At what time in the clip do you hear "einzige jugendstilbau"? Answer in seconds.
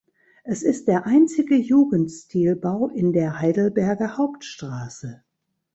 1.05-2.87